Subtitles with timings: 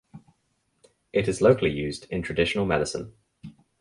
[1.13, 3.13] It is locally used in traditional medicine.